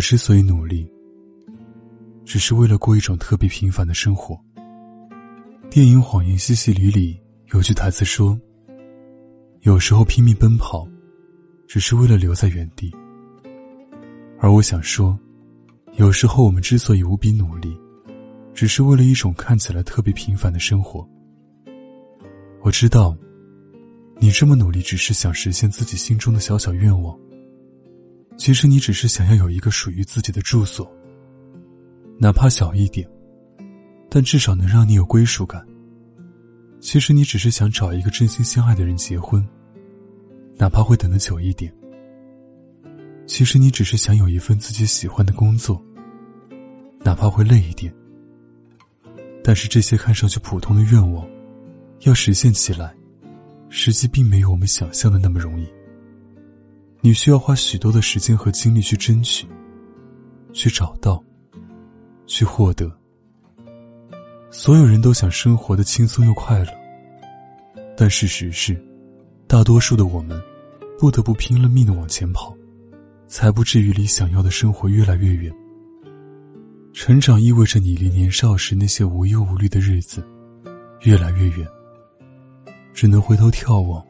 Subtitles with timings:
[0.00, 0.90] 我之所以努力，
[2.24, 4.34] 只是为了过一种特别平凡的生活。
[5.68, 7.20] 电影《谎言西西里》里
[7.52, 8.40] 有句台词说
[9.60, 10.88] ：“有时候拼命奔跑，
[11.68, 12.90] 只是为了留在原地。”
[14.40, 15.18] 而我想说，
[15.98, 17.78] 有时候我们之所以无比努力，
[18.54, 21.06] 只是为了一种看起来特别平凡的生活。
[22.62, 23.14] 我知道，
[24.16, 27.14] 你这么努力，只是想实现自己心中的小小愿望。
[28.40, 30.90] 其实你只是想要有一个属于自己的住所，
[32.18, 33.06] 哪怕小一点，
[34.08, 35.62] 但至少能让你有归属感。
[36.80, 39.46] 其实你只是想找一个真心相爱的人结婚，
[40.56, 41.70] 哪怕会等得久一点。
[43.26, 45.78] 其实你只是想有一份自己喜欢的工作，
[47.00, 47.94] 哪怕会累一点。
[49.44, 51.28] 但是这些看上去普通的愿望，
[52.06, 52.94] 要实现起来，
[53.68, 55.68] 实际并没有我们想象的那么容易。
[57.02, 59.46] 你需要花许多的时间和精力去争取，
[60.52, 61.22] 去找到，
[62.26, 62.90] 去获得。
[64.50, 66.70] 所有人都想生活的轻松又快乐，
[67.96, 68.78] 但事实是，
[69.46, 70.38] 大多数的我们，
[70.98, 72.54] 不得不拼了命的往前跑，
[73.26, 75.50] 才不至于离想要的生活越来越远。
[76.92, 80.22] 成长意味着你离年少时那些无忧无虑的日子，
[81.02, 81.66] 越来越远。
[82.92, 84.04] 只能回头眺望，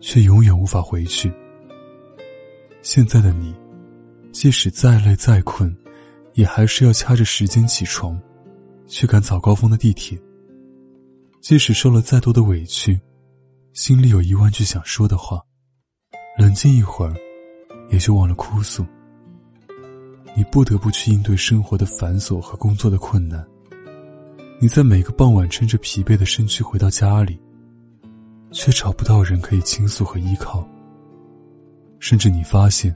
[0.00, 1.30] 却永远无法回去。
[2.86, 3.52] 现在的你，
[4.30, 5.76] 即使再累再困，
[6.34, 8.16] 也还是要掐着时间起床，
[8.86, 10.16] 去赶早高峰的地铁。
[11.40, 13.00] 即使受了再多的委屈，
[13.72, 15.42] 心里有一万句想说的话，
[16.38, 17.12] 冷静一会儿，
[17.90, 18.86] 也就忘了哭诉。
[20.36, 23.44] 你不得不去应对生活的繁琐和工作的困难。
[24.60, 27.36] 你在每个傍晚撑着疲惫的身躯回到家里，
[28.52, 30.64] 却找不到人可以倾诉和依靠。
[31.98, 32.94] 甚至你发现，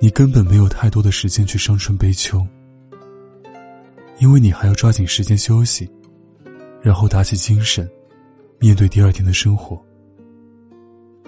[0.00, 2.46] 你根本没有太多的时间去伤春悲秋，
[4.18, 5.88] 因为你还要抓紧时间休息，
[6.82, 7.88] 然后打起精神，
[8.58, 9.80] 面对第二天的生活。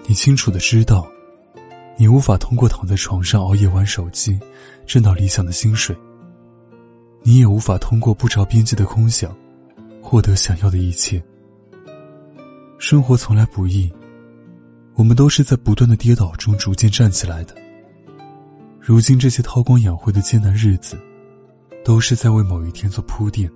[0.05, 1.07] 你清楚的知道，
[1.97, 4.37] 你无法通过躺在床上熬夜玩手机，
[4.85, 5.95] 挣到理想的薪水。
[7.21, 9.33] 你也无法通过不着边际的空想，
[10.01, 11.23] 获得想要的一切。
[12.77, 13.89] 生活从来不易。
[14.95, 17.55] 我们都是在不断的跌倒中逐渐站起来的。
[18.79, 20.97] 如今这些韬光养晦的艰难日子，
[21.83, 23.49] 都是在为某一天做铺垫。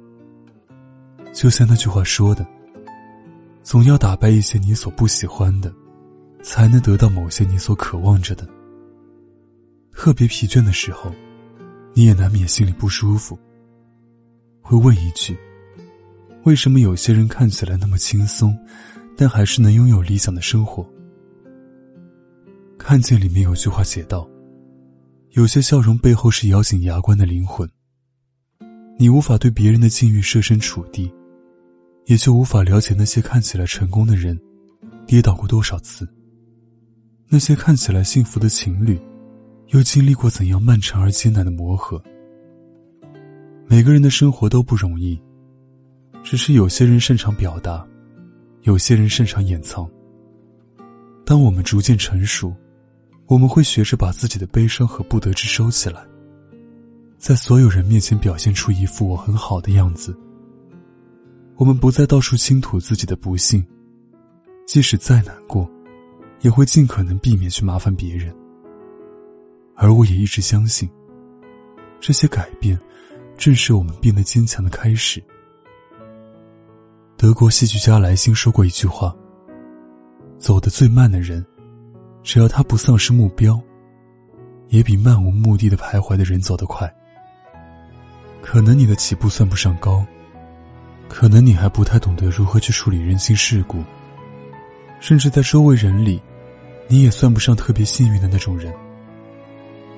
[1.33, 2.45] 就像那句话说的
[3.61, 5.71] ：“总要打败一些你所不喜欢的，
[6.41, 8.47] 才能得到某些你所渴望着的。”
[9.93, 11.11] 特别疲倦的时候，
[11.93, 13.37] 你也难免心里不舒服，
[14.61, 15.37] 会问一句
[16.45, 18.57] ：“为什么有些人看起来那么轻松，
[19.15, 20.83] 但还是能拥有理想的生活？”
[22.89, 24.25] 看见里面有句话写道
[25.35, 27.69] ：“有些笑容背后是咬紧牙关的灵魂。”
[28.97, 31.13] 你无法对别人的境遇设身处地，
[32.05, 34.39] 也就无法了解那些看起来成功的人，
[35.05, 36.07] 跌倒过多少次。
[37.27, 38.97] 那些看起来幸福的情侣，
[39.73, 42.01] 又经历过怎样漫长而艰难的磨合。
[43.67, 45.21] 每个人的生活都不容易，
[46.23, 47.85] 只是有些人擅长表达，
[48.61, 49.85] 有些人擅长掩藏。
[51.25, 52.55] 当我们逐渐成熟。
[53.27, 56.01] 我们会学着把自己的悲伤和不得志收起来，
[57.17, 60.17] 在所有人面前表现出一副我很好的样子。
[61.57, 63.65] 我们不再到处倾吐自己的不幸，
[64.65, 65.69] 即使再难过，
[66.39, 68.33] 也会尽可能避免去麻烦别人。
[69.75, 70.89] 而我也一直相信，
[71.99, 72.79] 这些改变，
[73.35, 75.21] 正是我们变得坚强的开始。
[77.17, 79.13] 德国戏剧家莱辛说过一句话
[80.39, 81.45] ：“走得最慢的人。”
[82.27, 83.57] 只要他不丧失目标，
[84.67, 86.93] 也比漫无目的的徘徊的人走得快。
[88.41, 90.05] 可能你的起步算不上高，
[91.07, 93.81] 可能你还不太懂得如何去处理人情世故，
[94.99, 96.21] 甚至在周围人里，
[96.89, 98.73] 你也算不上特别幸运的那种人。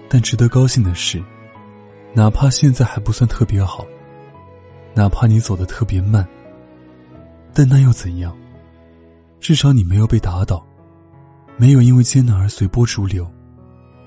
[0.08, 1.20] 但值得高兴的是，
[2.14, 3.84] 哪怕现在还不算特别好，
[4.94, 6.28] 哪怕你走得特别慢，
[7.56, 8.38] 但那又怎样？
[9.40, 10.64] 至少你没有被打倒，
[11.62, 13.30] 没有因为艰难而随波逐流、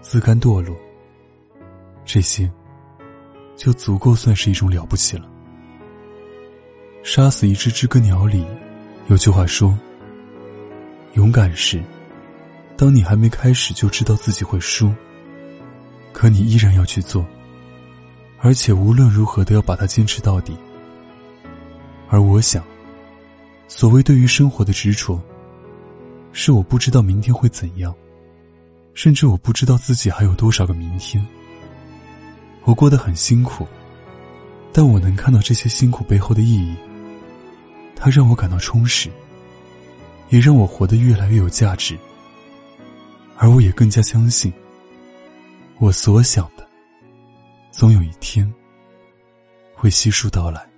[0.01, 0.75] 自甘堕落。
[2.03, 2.51] 这些，
[3.57, 5.29] 就足够算是一种了不起了。
[7.03, 8.43] 杀死一只知更鸟里，
[9.09, 9.79] 有句话说
[11.13, 11.85] ：“勇敢是，
[12.75, 14.91] 当你还没开始就知道自己会输，
[16.11, 17.23] 可你依然要去做，
[18.41, 20.57] 而且无论如何都要把它坚持到底。”
[22.09, 22.65] 而我想，
[23.69, 25.21] 所谓对于生活的执着，
[26.33, 27.95] 是我不知道明天会怎样，
[28.95, 31.25] 甚至我不知道自己还有多少个明天。
[32.65, 33.67] 我过得很辛苦，
[34.73, 36.75] 但我能看到这些辛苦背后的意义。
[37.95, 39.11] 它让我感到充实，
[40.31, 41.99] 也让我活得越来越有价值。
[43.37, 44.53] 而我也更加相信，
[45.79, 46.67] 我所想的，
[47.71, 48.53] 总有一天
[49.75, 50.72] 会悉数到来。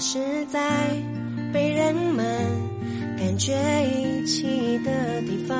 [0.00, 0.58] 是在
[1.52, 2.24] 被人们
[3.18, 3.52] 感觉
[3.84, 5.56] 遗弃的地方，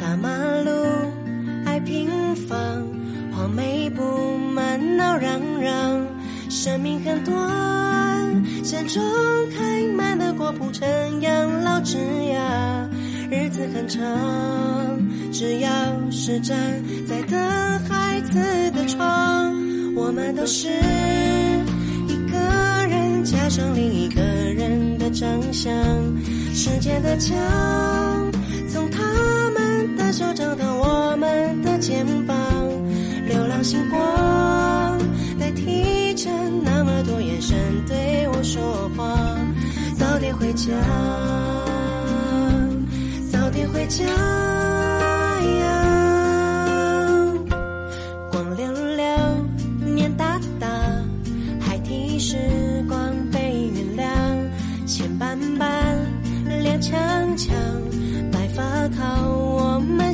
[0.00, 0.28] 大马
[0.64, 0.70] 路
[1.64, 2.58] 爱平房，
[3.30, 4.02] 黄梅布
[4.52, 6.06] 满闹嚷嚷。
[6.48, 9.00] 生命很短，山中
[9.56, 12.90] 开满的果铺成养老枝桠。
[13.30, 14.02] 日子很长，
[15.32, 15.70] 只要
[16.10, 16.58] 是站
[17.06, 17.38] 在等
[17.88, 18.40] 孩子
[18.72, 19.54] 的窗，
[19.94, 20.68] 我们都是。
[25.26, 25.74] 想象
[26.54, 27.36] 世界，的墙，
[28.68, 29.02] 从他
[29.50, 32.36] 们的手掌到我们的肩膀，
[33.26, 34.98] 流浪星光
[35.38, 36.30] 代替着
[36.62, 37.56] 那么多眼神
[37.88, 39.36] 对我说话，
[39.98, 40.72] 早点回家，
[43.32, 44.55] 早点回家。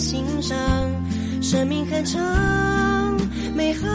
[0.02, 0.58] 欣赏
[1.40, 2.20] 生命很长，
[3.54, 3.87] 美好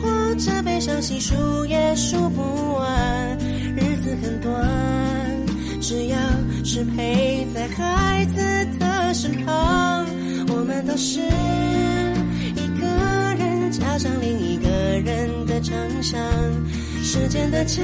[0.00, 1.34] 或者悲伤，细数
[1.64, 3.38] 也数不完。
[3.74, 4.52] 日子很短，
[5.80, 6.18] 只要
[6.64, 8.42] 是陪在孩子
[8.78, 10.06] 的身旁，
[10.48, 12.86] 我们都是一个
[13.38, 16.20] 人加上另一个人的长相。
[17.02, 17.82] 时间的墙，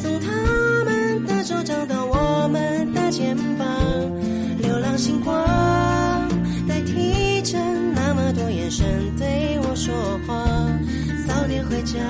[0.00, 3.66] 从他们的手掌到我们的肩膀，
[4.62, 5.55] 流浪星光。
[8.66, 8.84] 眼神
[9.16, 9.94] 对我说
[10.26, 10.44] 话，
[11.28, 12.00] 早点回家，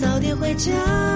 [0.00, 1.15] 早点回家。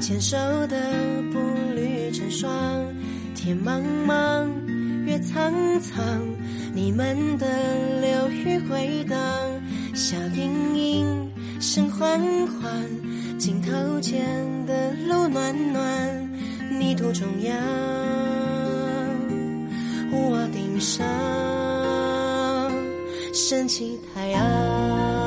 [0.00, 0.36] 牵手
[0.68, 0.76] 的
[1.32, 1.38] 步
[1.74, 2.50] 履成双。
[3.34, 4.48] 天茫茫，
[5.04, 6.02] 月苍苍，
[6.72, 7.46] 你们的
[8.00, 9.18] 流语回荡。
[9.94, 14.24] 笑盈盈，声缓缓，镜头前
[14.66, 16.28] 的路暖暖。
[16.78, 17.56] 泥土中央，
[20.12, 21.04] 屋顶上
[23.34, 25.17] 升起太阳。